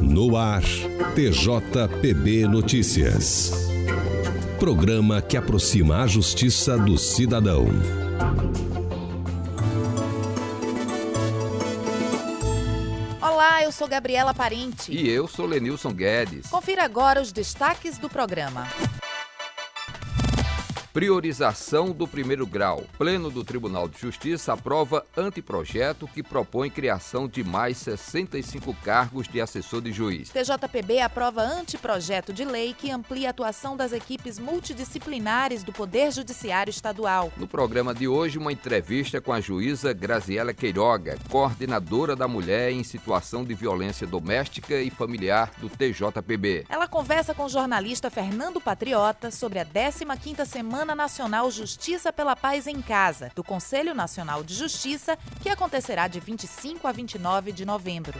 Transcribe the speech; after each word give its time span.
No 0.00 0.36
ar, 0.36 0.62
TJPB 1.14 2.46
Notícias. 2.48 3.52
Programa 4.58 5.20
que 5.20 5.36
aproxima 5.36 6.02
a 6.02 6.06
justiça 6.06 6.78
do 6.78 6.98
cidadão. 6.98 7.66
Olá, 13.20 13.62
eu 13.62 13.72
sou 13.72 13.86
Gabriela 13.86 14.34
Parente. 14.34 14.90
E 14.90 15.08
eu 15.08 15.28
sou 15.28 15.46
Lenilson 15.46 15.92
Guedes. 15.92 16.46
Confira 16.48 16.84
agora 16.84 17.20
os 17.20 17.32
destaques 17.32 17.98
do 17.98 18.08
programa. 18.08 18.66
Priorização 21.00 21.92
do 21.92 22.06
primeiro 22.06 22.46
grau. 22.46 22.84
Pleno 22.98 23.30
do 23.30 23.42
Tribunal 23.42 23.88
de 23.88 23.98
Justiça 23.98 24.52
aprova 24.52 25.02
anteprojeto 25.16 26.06
que 26.06 26.22
propõe 26.22 26.68
criação 26.68 27.26
de 27.26 27.42
mais 27.42 27.78
65 27.78 28.74
cargos 28.84 29.26
de 29.26 29.40
assessor 29.40 29.80
de 29.80 29.92
juiz. 29.92 30.28
TJPB 30.28 31.00
aprova 31.00 31.40
anteprojeto 31.40 32.34
de 32.34 32.44
lei 32.44 32.74
que 32.74 32.90
amplia 32.90 33.28
a 33.28 33.30
atuação 33.30 33.78
das 33.78 33.94
equipes 33.94 34.38
multidisciplinares 34.38 35.64
do 35.64 35.72
Poder 35.72 36.12
Judiciário 36.12 36.70
Estadual. 36.70 37.32
No 37.34 37.48
programa 37.48 37.94
de 37.94 38.06
hoje, 38.06 38.36
uma 38.36 38.52
entrevista 38.52 39.22
com 39.22 39.32
a 39.32 39.40
juíza 39.40 39.94
Graziela 39.94 40.52
Queiroga, 40.52 41.16
coordenadora 41.30 42.14
da 42.14 42.28
mulher 42.28 42.72
em 42.72 42.84
situação 42.84 43.42
de 43.42 43.54
violência 43.54 44.06
doméstica 44.06 44.78
e 44.82 44.90
familiar 44.90 45.50
do 45.56 45.70
TJPB. 45.70 46.66
Ela 46.68 46.86
conversa 46.86 47.32
com 47.32 47.46
o 47.46 47.48
jornalista 47.48 48.10
Fernando 48.10 48.60
Patriota 48.60 49.30
sobre 49.30 49.58
a 49.60 49.64
15ª 49.64 50.44
semana 50.44 50.89
Semana 50.90 51.04
Nacional 51.04 51.48
Justiça 51.52 52.12
pela 52.12 52.34
Paz 52.34 52.66
em 52.66 52.82
Casa, 52.82 53.30
do 53.36 53.44
Conselho 53.44 53.94
Nacional 53.94 54.42
de 54.42 54.54
Justiça, 54.54 55.16
que 55.40 55.48
acontecerá 55.48 56.08
de 56.08 56.18
25 56.18 56.88
a 56.88 56.90
29 56.90 57.52
de 57.52 57.64
novembro. 57.64 58.18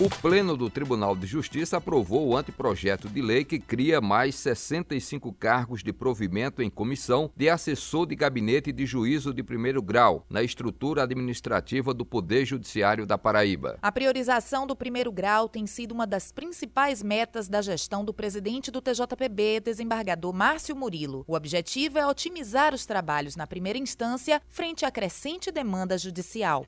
O 0.00 0.08
Pleno 0.08 0.56
do 0.56 0.70
Tribunal 0.70 1.14
de 1.14 1.26
Justiça 1.26 1.76
aprovou 1.76 2.28
o 2.28 2.34
anteprojeto 2.34 3.06
de 3.06 3.20
lei 3.20 3.44
que 3.44 3.58
cria 3.58 4.00
mais 4.00 4.34
65 4.34 5.30
cargos 5.34 5.82
de 5.82 5.92
provimento 5.92 6.62
em 6.62 6.70
comissão 6.70 7.30
de 7.36 7.50
assessor 7.50 8.06
de 8.06 8.16
gabinete 8.16 8.72
de 8.72 8.86
juízo 8.86 9.34
de 9.34 9.42
primeiro 9.42 9.82
grau 9.82 10.24
na 10.30 10.42
estrutura 10.42 11.02
administrativa 11.02 11.92
do 11.92 12.06
Poder 12.06 12.46
Judiciário 12.46 13.04
da 13.04 13.18
Paraíba. 13.18 13.78
A 13.82 13.92
priorização 13.92 14.66
do 14.66 14.74
primeiro 14.74 15.12
grau 15.12 15.50
tem 15.50 15.66
sido 15.66 15.92
uma 15.92 16.06
das 16.06 16.32
principais 16.32 17.02
metas 17.02 17.46
da 17.46 17.60
gestão 17.60 18.02
do 18.02 18.14
presidente 18.14 18.70
do 18.70 18.80
TJPB, 18.80 19.60
desembargador 19.60 20.32
Márcio 20.32 20.74
Murilo. 20.74 21.26
O 21.28 21.34
objetivo 21.34 21.98
é 21.98 22.06
otimizar 22.06 22.72
os 22.72 22.86
trabalhos 22.86 23.36
na 23.36 23.46
primeira 23.46 23.78
instância 23.78 24.40
frente 24.48 24.86
à 24.86 24.90
crescente 24.90 25.52
demanda 25.52 25.98
judicial. 25.98 26.64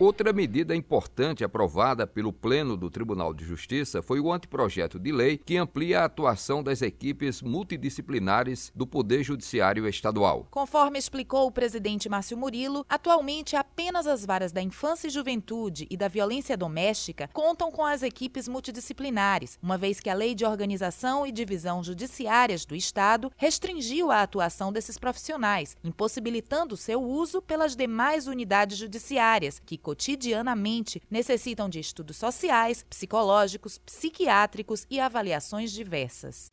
Outra 0.00 0.32
medida 0.32 0.74
importante 0.74 1.44
aprovada 1.44 2.06
pelo 2.06 2.32
Pleno 2.32 2.74
do 2.74 2.88
Tribunal 2.88 3.34
de 3.34 3.44
Justiça 3.44 4.00
foi 4.00 4.18
o 4.18 4.32
anteprojeto 4.32 4.98
de 4.98 5.12
lei 5.12 5.36
que 5.36 5.58
amplia 5.58 6.00
a 6.00 6.04
atuação 6.06 6.62
das 6.62 6.80
equipes 6.80 7.42
multidisciplinares 7.42 8.72
do 8.74 8.86
Poder 8.86 9.22
Judiciário 9.22 9.86
Estadual. 9.86 10.46
Conforme 10.50 10.98
explicou 10.98 11.46
o 11.46 11.52
presidente 11.52 12.08
Márcio 12.08 12.34
Murilo, 12.34 12.86
atualmente 12.88 13.56
apenas 13.56 14.06
as 14.06 14.24
varas 14.24 14.52
da 14.52 14.62
infância 14.62 15.06
e 15.06 15.10
juventude 15.10 15.86
e 15.90 15.98
da 15.98 16.08
violência 16.08 16.56
doméstica 16.56 17.28
contam 17.34 17.70
com 17.70 17.84
as 17.84 18.02
equipes 18.02 18.48
multidisciplinares, 18.48 19.58
uma 19.62 19.76
vez 19.76 20.00
que 20.00 20.08
a 20.08 20.14
Lei 20.14 20.34
de 20.34 20.46
Organização 20.46 21.26
e 21.26 21.30
Divisão 21.30 21.84
Judiciárias 21.84 22.64
do 22.64 22.74
Estado 22.74 23.30
restringiu 23.36 24.10
a 24.10 24.22
atuação 24.22 24.72
desses 24.72 24.96
profissionais, 24.96 25.76
impossibilitando 25.84 26.74
seu 26.74 27.02
uso 27.02 27.42
pelas 27.42 27.76
demais 27.76 28.26
unidades 28.26 28.78
judiciárias, 28.78 29.60
que 29.62 29.76
cotidianamente 29.90 31.02
necessitam 31.10 31.68
de 31.68 31.80
estudos 31.80 32.16
sociais, 32.16 32.84
psicológicos, 32.88 33.78
psiquiátricos 33.78 34.86
e 34.88 35.00
avaliações 35.00 35.72
diversas. 35.72 36.48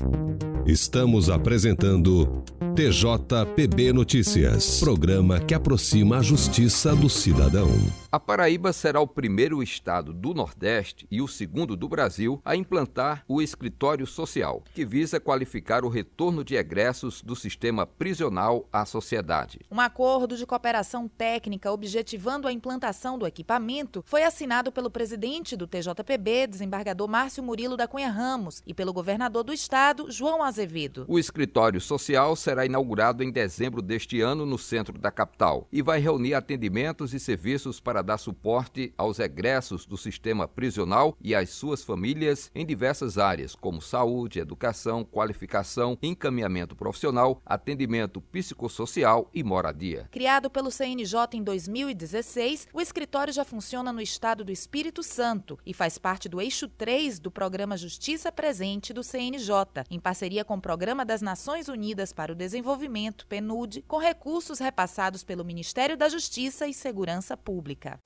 Estamos 0.66 1.30
apresentando 1.30 2.44
TJPB 2.76 3.94
Notícias, 3.94 4.80
programa 4.80 5.40
que 5.40 5.54
aproxima 5.54 6.18
a 6.18 6.22
justiça 6.22 6.96
do 6.96 7.10
cidadão. 7.10 7.70
A 8.12 8.20
Paraíba 8.20 8.74
será 8.74 9.00
o 9.00 9.08
primeiro 9.08 9.64
estado 9.64 10.14
do 10.14 10.34
Nordeste 10.34 11.08
e 11.10 11.22
o 11.22 11.28
segundo 11.28 11.76
do 11.76 11.88
Brasil 11.88 12.42
a 12.44 12.56
implantar 12.56 13.24
o 13.28 13.42
escritório 13.42 14.06
social, 14.06 14.64
que 14.74 14.84
visa 14.84 15.20
qualificar 15.20 15.86
o 15.86 15.90
retorno 15.90 16.44
de 16.44 16.56
egressos 16.56 17.22
do 17.22 17.36
sistema 17.36 17.86
prisional 17.86 18.68
à 18.72 18.86
sociedade. 18.86 19.60
Um 19.72 19.80
acordo 19.80 20.36
de 20.36 20.46
cooperação 20.46 21.08
técnica 21.08 21.72
objetivando 21.72 22.48
a 22.48 22.52
implantação 22.52 23.18
do 23.18 23.26
equipamento 23.28 24.04
foi 24.06 24.24
assinado 24.24 24.72
pelo 24.72 24.90
presidente 24.90 25.56
do 25.56 25.68
TJPB, 25.68 26.48
desembargador 26.48 27.08
Márcio 27.08 27.44
Murilo 27.44 27.78
da 27.78 27.88
Cunha 27.88 28.10
Ramos, 28.10 28.62
e 28.66 28.74
pelo 28.74 28.94
governador 28.94 29.44
do 29.44 29.54
estado, 29.54 30.12
João 30.12 30.44
Azevedo. 30.44 31.06
O 31.08 31.20
escritório 31.20 31.80
social 31.80 32.36
será 32.36 32.66
inaugurado 32.66 33.24
em 33.24 33.32
dezembro 33.32 33.82
deste 33.82 34.22
ano 34.22 34.46
no 34.46 34.58
centro 34.58 34.98
da 34.98 35.12
capital 35.12 35.68
e 35.72 35.82
vai 35.82 36.00
reunir 36.00 36.34
atendimentos 36.34 37.14
e 37.14 37.20
serviços 37.20 37.80
para 37.80 38.02
dar 38.02 38.18
suporte 38.18 38.94
aos 38.98 39.20
egressos 39.20 39.86
do 39.86 39.98
sistema 39.98 40.48
prisional 40.48 41.16
e 41.22 41.36
às 41.36 41.50
suas 41.50 41.84
famílias 41.84 42.52
em 42.56 42.66
diversas 42.66 43.18
áreas, 43.18 43.56
como 43.56 43.82
saúde, 43.82 44.40
educação, 44.40 45.04
qualificação, 45.04 45.98
encaminhamento 46.02 46.76
profissional, 46.76 47.42
atendimento 47.46 48.22
psicossocial 48.22 49.30
e 49.34 49.44
moradia. 49.44 50.08
Criado 50.12 50.50
pelo 50.50 50.72
CNJ 50.72 51.18
em 51.34 51.44
2016, 51.44 52.68
o 52.74 52.82
escritório 52.82 53.17
já 53.32 53.44
funciona 53.44 53.92
no 53.92 54.00
estado 54.00 54.44
do 54.44 54.52
Espírito 54.52 55.02
Santo 55.02 55.58
e 55.66 55.74
faz 55.74 55.98
parte 55.98 56.30
do 56.30 56.40
eixo 56.40 56.68
3 56.68 57.20
do 57.20 57.32
programa 57.32 57.76
Justiça 57.76 58.32
Presente 58.32 58.94
do 58.94 59.04
CNJ, 59.04 59.50
em 59.90 60.00
parceria 60.00 60.46
com 60.46 60.56
o 60.56 60.62
Programa 60.62 61.04
das 61.04 61.22
Nações 61.22 61.68
Unidas 61.68 62.14
para 62.14 62.32
o 62.32 62.36
Desenvolvimento, 62.36 63.26
PNUD, 63.28 63.84
com 63.88 63.98
recursos 63.98 64.60
repassados 64.60 65.24
pelo 65.24 65.44
Ministério 65.44 65.98
da 65.98 66.08
Justiça 66.08 66.68
e 66.68 66.74
Segurança 66.74 67.36
Pública. 67.36 68.00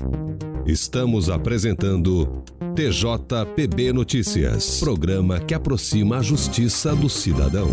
Estamos 0.65 1.29
apresentando 1.29 2.43
TJPB 2.75 3.91
Notícias, 3.91 4.79
programa 4.79 5.39
que 5.39 5.53
aproxima 5.53 6.19
a 6.19 6.21
justiça 6.21 6.95
do 6.95 7.09
cidadão. 7.09 7.69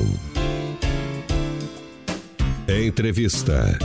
Entrevista. 2.68 3.78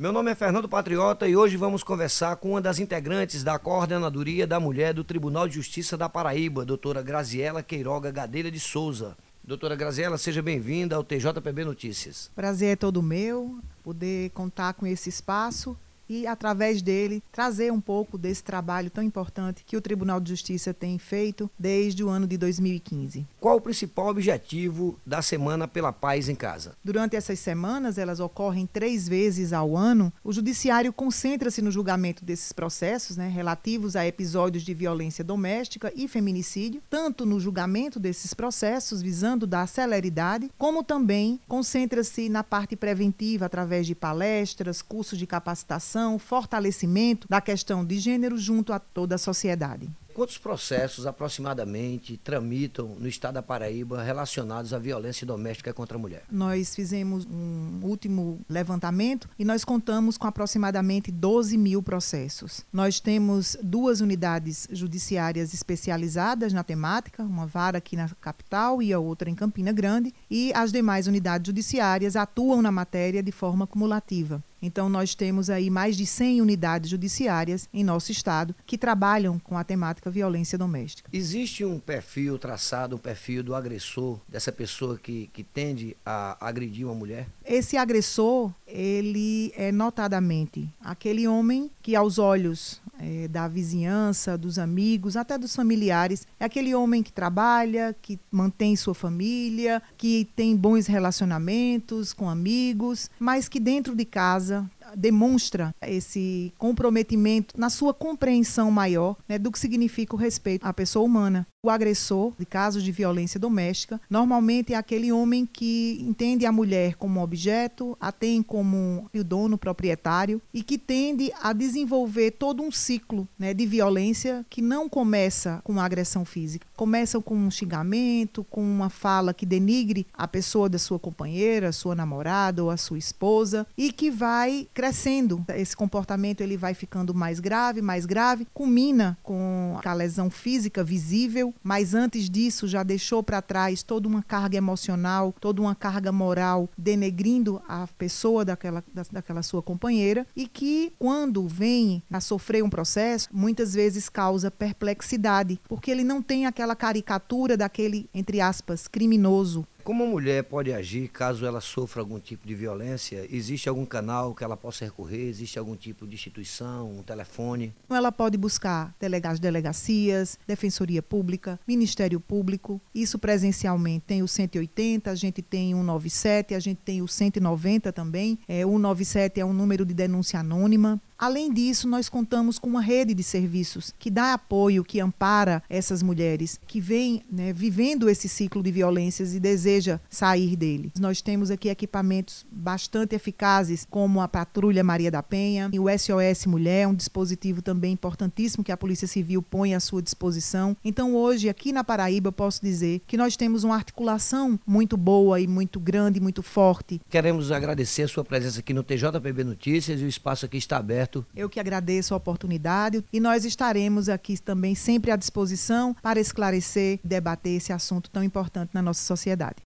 Meu 0.00 0.12
nome 0.12 0.30
é 0.30 0.34
Fernando 0.34 0.66
Patriota 0.66 1.28
e 1.28 1.36
hoje 1.36 1.58
vamos 1.58 1.82
conversar 1.82 2.34
com 2.36 2.52
uma 2.52 2.60
das 2.62 2.78
integrantes 2.78 3.44
da 3.44 3.58
Coordenadoria 3.58 4.46
da 4.46 4.58
Mulher 4.58 4.94
do 4.94 5.04
Tribunal 5.04 5.46
de 5.46 5.56
Justiça 5.56 5.94
da 5.94 6.08
Paraíba, 6.08 6.64
doutora 6.64 7.02
Graziela 7.02 7.62
Queiroga 7.62 8.10
Gadelha 8.10 8.50
de 8.50 8.58
Souza. 8.58 9.14
Doutora 9.44 9.76
Graziela, 9.76 10.16
seja 10.16 10.40
bem-vinda 10.40 10.96
ao 10.96 11.04
TJPB 11.04 11.66
Notícias. 11.66 12.30
Prazer 12.34 12.72
é 12.72 12.76
todo 12.76 13.02
meu 13.02 13.60
poder 13.82 14.30
contar 14.30 14.72
com 14.72 14.86
esse 14.86 15.10
espaço 15.10 15.76
e, 16.10 16.26
através 16.26 16.82
dele, 16.82 17.22
trazer 17.30 17.72
um 17.72 17.80
pouco 17.80 18.18
desse 18.18 18.42
trabalho 18.42 18.90
tão 18.90 19.04
importante 19.04 19.62
que 19.64 19.76
o 19.76 19.80
Tribunal 19.80 20.18
de 20.18 20.30
Justiça 20.30 20.74
tem 20.74 20.98
feito 20.98 21.48
desde 21.56 22.02
o 22.02 22.08
ano 22.08 22.26
de 22.26 22.36
2015. 22.36 23.24
Qual 23.38 23.56
o 23.56 23.60
principal 23.60 24.08
objetivo 24.08 24.98
da 25.06 25.22
Semana 25.22 25.68
pela 25.68 25.92
Paz 25.92 26.28
em 26.28 26.34
Casa? 26.34 26.72
Durante 26.82 27.14
essas 27.14 27.38
semanas, 27.38 27.96
elas 27.96 28.18
ocorrem 28.18 28.66
três 28.66 29.06
vezes 29.06 29.52
ao 29.52 29.76
ano, 29.76 30.12
o 30.24 30.32
Judiciário 30.32 30.92
concentra-se 30.92 31.62
no 31.62 31.70
julgamento 31.70 32.24
desses 32.24 32.50
processos 32.50 33.16
né, 33.16 33.28
relativos 33.28 33.94
a 33.94 34.04
episódios 34.04 34.64
de 34.64 34.74
violência 34.74 35.22
doméstica 35.22 35.92
e 35.94 36.08
feminicídio, 36.08 36.82
tanto 36.90 37.24
no 37.24 37.38
julgamento 37.38 38.00
desses 38.00 38.34
processos, 38.34 39.00
visando 39.00 39.46
dar 39.46 39.68
celeridade, 39.68 40.50
como 40.58 40.82
também 40.82 41.38
concentra-se 41.46 42.28
na 42.28 42.42
parte 42.42 42.74
preventiva 42.74 43.46
através 43.46 43.86
de 43.86 43.94
palestras, 43.94 44.82
cursos 44.82 45.16
de 45.16 45.26
capacitação 45.26 45.99
fortalecimento 46.18 47.26
da 47.28 47.40
questão 47.40 47.84
de 47.84 47.98
gênero 47.98 48.36
junto 48.38 48.72
a 48.72 48.78
toda 48.78 49.14
a 49.14 49.18
sociedade. 49.18 49.90
Quantos 50.12 50.36
processos 50.36 51.06
aproximadamente 51.06 52.16
tramitam 52.16 52.96
no 52.98 53.08
estado 53.08 53.34
da 53.34 53.42
Paraíba 53.42 54.02
relacionados 54.02 54.74
à 54.74 54.78
violência 54.78 55.26
doméstica 55.26 55.72
contra 55.72 55.96
a 55.96 56.00
mulher? 56.00 56.24
Nós 56.30 56.74
fizemos 56.74 57.24
um 57.24 57.80
último 57.82 58.40
levantamento 58.48 59.28
e 59.38 59.44
nós 59.44 59.64
contamos 59.64 60.18
com 60.18 60.26
aproximadamente 60.26 61.12
12 61.12 61.56
mil 61.56 61.82
processos. 61.82 62.66
Nós 62.72 62.98
temos 62.98 63.56
duas 63.62 64.00
unidades 64.00 64.68
judiciárias 64.72 65.54
especializadas 65.54 66.52
na 66.52 66.64
temática, 66.64 67.22
uma 67.22 67.46
vara 67.46 67.78
aqui 67.78 67.96
na 67.96 68.08
capital 68.20 68.82
e 68.82 68.92
a 68.92 68.98
outra 68.98 69.30
em 69.30 69.34
Campina 69.34 69.72
Grande, 69.72 70.12
e 70.28 70.52
as 70.54 70.72
demais 70.72 71.06
unidades 71.06 71.46
judiciárias 71.46 72.16
atuam 72.16 72.60
na 72.60 72.72
matéria 72.72 73.22
de 73.22 73.32
forma 73.32 73.66
cumulativa. 73.66 74.42
Então, 74.62 74.88
nós 74.88 75.14
temos 75.14 75.48
aí 75.48 75.70
mais 75.70 75.96
de 75.96 76.06
100 76.06 76.40
unidades 76.40 76.90
judiciárias 76.90 77.68
em 77.72 77.82
nosso 77.82 78.12
estado 78.12 78.54
que 78.66 78.76
trabalham 78.76 79.38
com 79.38 79.56
a 79.56 79.64
temática 79.64 80.10
violência 80.10 80.58
doméstica. 80.58 81.08
Existe 81.12 81.64
um 81.64 81.78
perfil 81.78 82.38
traçado, 82.38 82.96
um 82.96 82.98
perfil 82.98 83.42
do 83.42 83.54
agressor, 83.54 84.18
dessa 84.28 84.52
pessoa 84.52 84.98
que, 84.98 85.30
que 85.32 85.42
tende 85.42 85.96
a 86.04 86.36
agredir 86.46 86.86
uma 86.86 86.94
mulher? 86.94 87.26
Esse 87.44 87.76
agressor, 87.76 88.52
ele 88.66 89.52
é 89.56 89.72
notadamente 89.72 90.68
aquele 90.80 91.26
homem 91.26 91.70
que, 91.82 91.96
aos 91.96 92.18
olhos 92.18 92.80
é, 93.00 93.26
da 93.26 93.48
vizinhança, 93.48 94.36
dos 94.36 94.58
amigos, 94.58 95.16
até 95.16 95.38
dos 95.38 95.56
familiares. 95.56 96.26
É 96.38 96.44
aquele 96.44 96.74
homem 96.74 97.02
que 97.02 97.12
trabalha, 97.12 97.96
que 98.00 98.18
mantém 98.30 98.76
sua 98.76 98.94
família, 98.94 99.82
que 99.96 100.28
tem 100.36 100.56
bons 100.56 100.86
relacionamentos 100.86 102.12
com 102.12 102.28
amigos, 102.28 103.10
mas 103.18 103.48
que 103.48 103.58
dentro 103.58 103.94
de 103.94 104.04
casa 104.04 104.70
demonstra 104.96 105.74
esse 105.82 106.52
comprometimento 106.58 107.58
na 107.58 107.70
sua 107.70 107.92
compreensão 107.92 108.70
maior 108.70 109.16
né, 109.28 109.38
do 109.38 109.50
que 109.50 109.58
significa 109.58 110.14
o 110.14 110.18
respeito 110.18 110.64
à 110.66 110.72
pessoa 110.72 111.04
humana. 111.04 111.46
O 111.62 111.68
agressor 111.68 112.32
de 112.38 112.46
casos 112.46 112.82
de 112.82 112.90
violência 112.90 113.38
doméstica 113.38 114.00
normalmente 114.08 114.72
é 114.72 114.76
aquele 114.76 115.12
homem 115.12 115.44
que 115.44 115.98
entende 116.00 116.46
a 116.46 116.52
mulher 116.52 116.94
como 116.94 117.22
objeto, 117.22 117.96
a 118.00 118.10
tem 118.10 118.42
como 118.42 119.10
o 119.14 119.24
dono 119.24 119.58
proprietário 119.58 120.40
e 120.54 120.62
que 120.62 120.78
tende 120.78 121.30
a 121.42 121.52
desenvolver 121.52 122.30
todo 122.32 122.62
um 122.62 122.72
ciclo 122.72 123.28
né, 123.38 123.52
de 123.52 123.66
violência 123.66 124.44
que 124.48 124.62
não 124.62 124.88
começa 124.88 125.60
com 125.62 125.78
agressão 125.78 126.24
física, 126.24 126.66
começa 126.80 127.20
com 127.20 127.36
um 127.36 127.50
xingamento, 127.50 128.42
com 128.44 128.62
uma 128.62 128.88
fala 128.88 129.34
que 129.34 129.44
denigre 129.44 130.06
a 130.14 130.26
pessoa 130.26 130.66
da 130.66 130.78
sua 130.78 130.98
companheira, 130.98 131.72
sua 131.72 131.94
namorada 131.94 132.64
ou 132.64 132.70
a 132.70 132.76
sua 132.78 132.96
esposa 132.96 133.66
e 133.76 133.92
que 133.92 134.10
vai 134.10 134.66
crescendo. 134.72 135.44
Esse 135.48 135.76
comportamento 135.76 136.40
ele 136.40 136.56
vai 136.56 136.72
ficando 136.72 137.12
mais 137.12 137.38
grave, 137.38 137.82
mais 137.82 138.06
grave, 138.06 138.46
culmina 138.54 139.18
com 139.22 139.78
a 139.84 139.92
lesão 139.92 140.30
física 140.30 140.82
visível, 140.82 141.52
mas 141.62 141.92
antes 141.92 142.30
disso 142.30 142.66
já 142.66 142.82
deixou 142.82 143.22
para 143.22 143.42
trás 143.42 143.82
toda 143.82 144.08
uma 144.08 144.22
carga 144.22 144.56
emocional, 144.56 145.34
toda 145.38 145.60
uma 145.60 145.74
carga 145.74 146.10
moral, 146.10 146.66
denegrindo 146.78 147.60
a 147.68 147.86
pessoa 147.98 148.42
daquela, 148.42 148.82
da, 148.94 149.02
daquela 149.12 149.42
sua 149.42 149.62
companheira 149.62 150.26
e 150.34 150.48
que 150.48 150.94
quando 150.98 151.46
vem 151.46 152.02
a 152.10 152.22
sofrer 152.22 152.64
um 152.64 152.70
processo, 152.70 153.28
muitas 153.30 153.74
vezes 153.74 154.08
causa 154.08 154.50
perplexidade, 154.50 155.60
porque 155.68 155.90
ele 155.90 156.04
não 156.04 156.22
tem 156.22 156.46
aquela 156.46 156.69
caricatura 156.76 157.56
daquele, 157.56 158.08
entre 158.14 158.40
aspas, 158.40 158.86
criminoso 158.88 159.66
como 159.82 160.04
a 160.04 160.06
mulher 160.06 160.44
pode 160.44 160.72
agir 160.72 161.08
caso 161.08 161.44
ela 161.44 161.60
sofra 161.60 162.00
algum 162.00 162.18
tipo 162.18 162.46
de 162.46 162.54
violência? 162.54 163.26
Existe 163.30 163.68
algum 163.68 163.84
canal 163.84 164.34
que 164.34 164.44
ela 164.44 164.56
possa 164.56 164.84
recorrer? 164.84 165.28
Existe 165.28 165.58
algum 165.58 165.76
tipo 165.76 166.06
de 166.06 166.14
instituição, 166.14 166.98
um 166.98 167.02
telefone? 167.02 167.72
Ela 167.88 168.12
pode 168.12 168.36
buscar 168.36 168.94
delegados, 169.00 169.40
delegacias, 169.40 170.38
defensoria 170.46 171.02
pública, 171.02 171.58
Ministério 171.66 172.20
Público. 172.20 172.80
Isso 172.94 173.18
presencialmente 173.18 174.04
tem 174.06 174.22
o 174.22 174.28
180, 174.28 175.10
a 175.10 175.14
gente 175.14 175.42
tem 175.42 175.74
o 175.74 175.78
197, 175.78 176.54
a 176.54 176.60
gente 176.60 176.78
tem 176.84 177.02
o 177.02 177.08
190 177.08 177.92
também. 177.92 178.38
É, 178.46 178.64
o 178.64 178.70
197 178.70 179.40
é 179.40 179.44
um 179.44 179.52
número 179.52 179.84
de 179.84 179.94
denúncia 179.94 180.40
anônima. 180.40 181.00
Além 181.20 181.52
disso, 181.52 181.86
nós 181.86 182.08
contamos 182.08 182.58
com 182.58 182.66
uma 182.66 182.80
rede 182.80 183.12
de 183.12 183.22
serviços 183.22 183.94
que 183.98 184.10
dá 184.10 184.32
apoio, 184.32 184.82
que 184.82 185.00
ampara 185.00 185.62
essas 185.68 186.02
mulheres 186.02 186.58
que 186.66 186.80
vêm 186.80 187.22
né, 187.30 187.52
vivendo 187.52 188.08
esse 188.08 188.26
ciclo 188.26 188.62
de 188.62 188.72
violências 188.72 189.34
e 189.34 189.38
deseja 189.70 190.00
sair 190.08 190.56
dele. 190.56 190.92
Nós 190.98 191.20
temos 191.20 191.50
aqui 191.50 191.68
equipamentos 191.68 192.44
bastante 192.50 193.14
eficazes, 193.14 193.86
como 193.88 194.20
a 194.20 194.28
Patrulha 194.28 194.82
Maria 194.82 195.10
da 195.10 195.22
Penha 195.22 195.70
e 195.72 195.78
o 195.78 195.86
SOS 195.88 196.46
Mulher, 196.46 196.88
um 196.88 196.94
dispositivo 196.94 197.62
também 197.62 197.92
importantíssimo 197.92 198.64
que 198.64 198.72
a 198.72 198.76
Polícia 198.76 199.06
Civil 199.06 199.42
põe 199.42 199.74
à 199.74 199.80
sua 199.80 200.02
disposição. 200.02 200.76
Então, 200.84 201.14
hoje, 201.14 201.48
aqui 201.48 201.72
na 201.72 201.84
Paraíba, 201.84 202.28
eu 202.28 202.32
posso 202.32 202.60
dizer 202.62 203.02
que 203.06 203.16
nós 203.16 203.36
temos 203.36 203.64
uma 203.64 203.74
articulação 203.74 204.58
muito 204.66 204.96
boa 204.96 205.40
e 205.40 205.46
muito 205.46 205.78
grande, 205.78 206.20
muito 206.20 206.42
forte. 206.42 207.00
Queremos 207.08 207.52
agradecer 207.52 208.02
a 208.02 208.08
sua 208.08 208.24
presença 208.24 208.60
aqui 208.60 208.74
no 208.74 208.82
TJPB 208.82 209.44
Notícias 209.44 210.00
e 210.00 210.04
o 210.04 210.08
espaço 210.08 210.44
aqui 210.44 210.56
está 210.56 210.76
aberto 210.76 211.24
eu 211.34 211.48
que 211.48 211.60
agradeço 211.60 212.14
a 212.14 212.16
oportunidade 212.16 213.04
e 213.12 213.20
nós 213.20 213.44
estaremos 213.44 214.08
aqui 214.08 214.38
também 214.38 214.74
sempre 214.74 215.10
à 215.10 215.16
disposição 215.16 215.94
para 216.02 216.20
esclarecer 216.20 217.00
e 217.04 217.08
debater 217.08 217.56
esse 217.56 217.72
assunto 217.72 218.10
tão 218.10 218.22
importante 218.22 218.70
na 218.72 218.82
nossa 218.82 219.02
sociedade. 219.02 219.56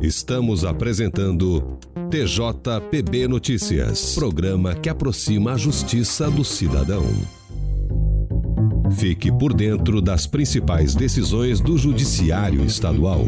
Estamos 0.00 0.64
apresentando 0.64 1.78
TJPB 2.10 3.26
Notícias, 3.26 4.14
programa 4.14 4.74
que 4.74 4.88
aproxima 4.88 5.52
a 5.52 5.56
justiça 5.56 6.30
do 6.30 6.44
cidadão. 6.44 7.04
Fique 8.98 9.32
por 9.32 9.52
dentro 9.52 10.00
das 10.00 10.26
principais 10.26 10.94
decisões 10.94 11.60
do 11.60 11.76
Judiciário 11.76 12.64
Estadual. 12.64 13.24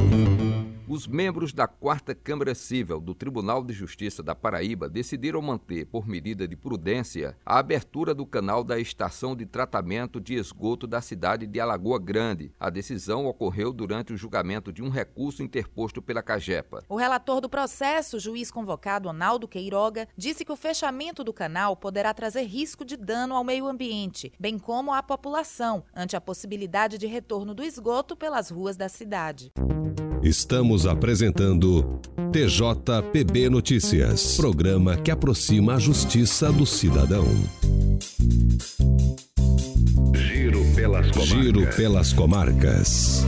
Os 0.91 1.07
membros 1.07 1.53
da 1.53 1.69
Quarta 1.69 2.15
Câmara 2.15 2.55
Civil 2.55 2.99
do 2.99 3.15
Tribunal 3.15 3.63
de 3.63 3.75
Justiça 3.75 4.23
da 4.23 4.35
Paraíba 4.35 4.89
decidiram 4.89 5.43
manter, 5.43 5.85
por 5.85 6.09
medida 6.09 6.49
de 6.49 6.57
prudência, 6.57 7.37
a 7.45 7.59
abertura 7.59 8.15
do 8.15 8.25
canal 8.25 8.65
da 8.65 8.81
estação 8.81 9.37
de 9.37 9.45
tratamento 9.45 10.19
de 10.19 10.35
esgoto 10.35 10.87
da 10.87 11.03
cidade 11.03 11.47
de 11.47 11.61
Alagoa 11.61 11.99
Grande. 11.99 12.51
A 12.59 12.71
decisão 12.71 13.27
ocorreu 13.27 13.71
durante 13.71 14.15
o 14.15 14.17
julgamento 14.17 14.73
de 14.73 14.83
um 14.83 14.89
recurso 14.89 15.43
interposto 15.43 16.01
pela 16.01 16.23
Cagepa. 16.23 16.83
O 16.89 16.97
relator 16.97 17.43
do 17.43 17.51
processo, 17.51 18.19
juiz 18.19 18.51
convocado 18.51 19.11
Onaldo 19.11 19.47
Queiroga, 19.47 20.09
disse 20.17 20.43
que 20.43 20.53
o 20.53 20.57
fechamento 20.57 21.23
do 21.23 21.35
canal 21.35 21.77
poderá 21.77 22.15
trazer 22.15 22.45
risco 22.45 22.83
de 22.83 22.97
dano 22.97 23.35
ao 23.35 23.45
meio 23.45 23.67
ambiente, 23.67 24.33
bem 24.41 24.59
como 24.59 24.95
à 24.95 25.03
população, 25.03 25.85
ante 25.95 26.17
a 26.17 26.21
possibilidade 26.21 26.97
de 26.97 27.07
retorno 27.07 27.55
do 27.55 27.63
esgoto 27.63 28.17
pelas 28.17 28.49
ruas 28.49 28.75
da 28.75 28.89
cidade. 28.89 29.53
Estamos 30.23 30.85
apresentando 30.85 32.01
TJPB 32.33 33.49
Notícias, 33.49 34.37
programa 34.37 34.97
que 34.97 35.13
aproxima 35.13 35.75
a 35.75 35.79
justiça 35.79 36.53
do 36.53 36.67
cidadão. 36.67 37.25
Giro 40.15 40.65
pelas 40.75 41.11
comarcas. 41.11 41.29
Giro 41.29 41.67
pelas 41.77 42.13
comarcas. 42.13 43.25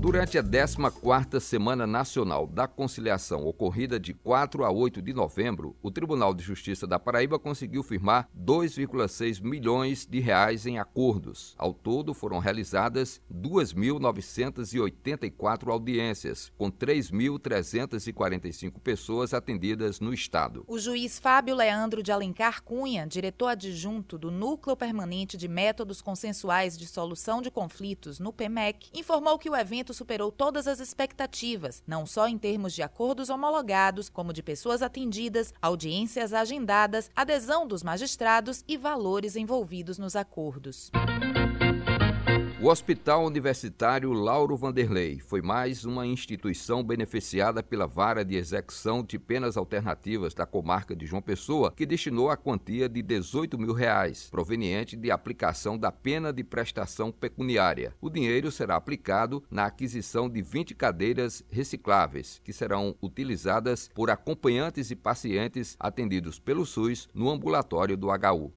Durante 0.00 0.38
a 0.38 0.44
14ª 0.44 1.40
Semana 1.40 1.84
Nacional 1.84 2.46
da 2.46 2.68
Conciliação, 2.68 3.44
ocorrida 3.44 3.98
de 3.98 4.14
4 4.14 4.64
a 4.64 4.70
8 4.70 5.02
de 5.02 5.12
novembro, 5.12 5.74
o 5.82 5.90
Tribunal 5.90 6.32
de 6.32 6.44
Justiça 6.44 6.86
da 6.86 7.00
Paraíba 7.00 7.36
conseguiu 7.36 7.82
firmar 7.82 8.28
2,6 8.38 9.42
milhões 9.42 10.06
de 10.06 10.20
reais 10.20 10.66
em 10.66 10.78
acordos. 10.78 11.56
Ao 11.58 11.74
todo, 11.74 12.14
foram 12.14 12.38
realizadas 12.38 13.20
2.984 13.28 15.68
audiências, 15.68 16.52
com 16.56 16.70
3.345 16.70 18.78
pessoas 18.80 19.34
atendidas 19.34 19.98
no 19.98 20.14
estado. 20.14 20.62
O 20.68 20.78
juiz 20.78 21.18
Fábio 21.18 21.56
Leandro 21.56 22.04
de 22.04 22.12
Alencar 22.12 22.62
Cunha, 22.62 23.04
diretor 23.04 23.48
adjunto 23.48 24.16
do 24.16 24.30
Núcleo 24.30 24.76
Permanente 24.76 25.36
de 25.36 25.48
Métodos 25.48 26.00
Consensuais 26.00 26.78
de 26.78 26.86
Solução 26.86 27.42
de 27.42 27.50
Conflitos 27.50 28.20
no 28.20 28.32
PEMEC, 28.32 28.90
informou 28.94 29.40
que 29.40 29.50
o 29.50 29.56
evento 29.56 29.87
superou 29.92 30.32
todas 30.32 30.66
as 30.66 30.80
expectativas, 30.80 31.82
não 31.86 32.06
só 32.06 32.26
em 32.28 32.38
termos 32.38 32.74
de 32.74 32.82
acordos 32.82 33.30
homologados, 33.30 34.08
como 34.08 34.32
de 34.32 34.42
pessoas 34.42 34.82
atendidas, 34.82 35.52
audiências 35.60 36.32
agendadas, 36.32 37.10
adesão 37.14 37.66
dos 37.66 37.82
magistrados 37.82 38.64
e 38.66 38.76
valores 38.76 39.36
envolvidos 39.36 39.98
nos 39.98 40.16
acordos. 40.16 40.90
O 42.60 42.66
Hospital 42.66 43.24
Universitário 43.24 44.12
Lauro 44.12 44.56
Vanderlei 44.56 45.20
foi 45.20 45.40
mais 45.40 45.84
uma 45.84 46.04
instituição 46.04 46.82
beneficiada 46.82 47.62
pela 47.62 47.86
Vara 47.86 48.24
de 48.24 48.34
Execução 48.34 49.04
de 49.04 49.16
Penas 49.16 49.56
Alternativas 49.56 50.34
da 50.34 50.44
comarca 50.44 50.96
de 50.96 51.06
João 51.06 51.22
Pessoa, 51.22 51.70
que 51.70 51.86
destinou 51.86 52.30
a 52.30 52.36
quantia 52.36 52.88
de 52.88 53.00
18 53.00 53.56
mil 53.56 53.72
reais, 53.72 54.26
proveniente 54.28 54.96
de 54.96 55.08
aplicação 55.08 55.78
da 55.78 55.92
pena 55.92 56.32
de 56.32 56.42
prestação 56.42 57.12
pecuniária. 57.12 57.94
O 58.00 58.10
dinheiro 58.10 58.50
será 58.50 58.74
aplicado 58.74 59.40
na 59.48 59.66
aquisição 59.66 60.28
de 60.28 60.42
20 60.42 60.74
cadeiras 60.74 61.44
recicláveis, 61.48 62.40
que 62.42 62.52
serão 62.52 62.96
utilizadas 63.00 63.88
por 63.94 64.10
acompanhantes 64.10 64.90
e 64.90 64.96
pacientes 64.96 65.76
atendidos 65.78 66.40
pelo 66.40 66.66
SUS 66.66 67.08
no 67.14 67.30
ambulatório 67.30 67.96
do 67.96 68.08
HU. 68.08 68.52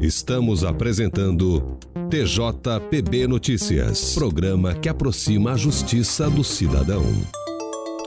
Estamos 0.00 0.64
apresentando 0.64 1.78
TJPB 2.10 3.23
Notícias, 3.26 4.14
programa 4.14 4.74
que 4.74 4.88
aproxima 4.88 5.52
a 5.52 5.56
justiça 5.56 6.28
do 6.28 6.44
cidadão. 6.44 7.04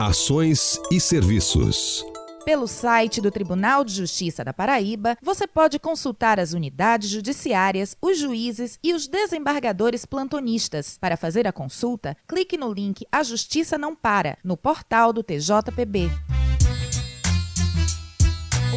Ações 0.00 0.80
e 0.90 1.00
serviços. 1.00 2.04
Pelo 2.44 2.66
site 2.66 3.20
do 3.20 3.30
Tribunal 3.30 3.84
de 3.84 3.92
Justiça 3.92 4.44
da 4.44 4.54
Paraíba, 4.54 5.18
você 5.22 5.46
pode 5.46 5.78
consultar 5.78 6.40
as 6.40 6.52
unidades 6.52 7.10
judiciárias, 7.10 7.96
os 8.00 8.18
juízes 8.18 8.78
e 8.82 8.94
os 8.94 9.06
desembargadores 9.06 10.06
plantonistas. 10.06 10.96
Para 10.98 11.16
fazer 11.16 11.46
a 11.46 11.52
consulta, 11.52 12.16
clique 12.26 12.56
no 12.56 12.72
link 12.72 13.04
A 13.12 13.22
Justiça 13.22 13.76
Não 13.76 13.94
Para, 13.94 14.38
no 14.42 14.56
portal 14.56 15.12
do 15.12 15.22
TJPB. 15.22 16.10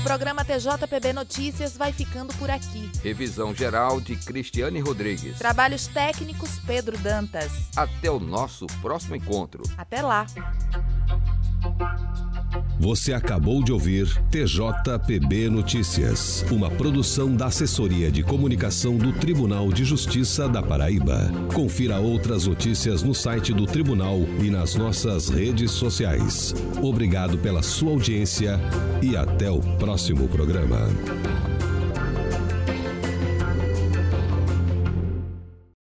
O 0.01 0.03
programa 0.03 0.43
TJPB 0.43 1.13
Notícias 1.13 1.77
vai 1.77 1.93
ficando 1.93 2.33
por 2.33 2.49
aqui. 2.49 2.91
Revisão 3.03 3.53
geral 3.53 4.01
de 4.01 4.15
Cristiane 4.15 4.79
Rodrigues. 4.79 5.37
Trabalhos 5.37 5.85
técnicos 5.85 6.57
Pedro 6.65 6.97
Dantas. 6.97 7.51
Até 7.77 8.09
o 8.09 8.19
nosso 8.19 8.65
próximo 8.81 9.15
encontro. 9.15 9.61
Até 9.77 10.01
lá. 10.01 10.25
Você 12.81 13.13
acabou 13.13 13.63
de 13.63 13.71
ouvir 13.71 14.07
TJPB 14.31 15.51
Notícias, 15.51 16.43
uma 16.49 16.67
produção 16.67 17.35
da 17.35 17.45
Assessoria 17.45 18.11
de 18.11 18.23
Comunicação 18.23 18.97
do 18.97 19.13
Tribunal 19.13 19.71
de 19.71 19.85
Justiça 19.85 20.49
da 20.49 20.63
Paraíba. 20.63 21.31
Confira 21.53 21.99
outras 21.99 22.47
notícias 22.47 23.03
no 23.03 23.13
site 23.13 23.53
do 23.53 23.67
Tribunal 23.67 24.21
e 24.43 24.49
nas 24.49 24.73
nossas 24.73 25.29
redes 25.29 25.69
sociais. 25.69 26.55
Obrigado 26.81 27.37
pela 27.37 27.61
sua 27.61 27.91
audiência 27.91 28.59
e 28.99 29.15
até 29.15 29.51
o 29.51 29.59
próximo 29.77 30.27
programa. 30.27 30.79